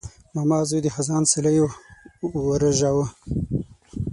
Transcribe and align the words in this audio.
ماما 0.35 0.59
زوی 0.69 0.81
د 0.83 0.87
خزان 0.95 1.23
سیلیو 1.31 1.67
ورژاوه. 2.47 3.05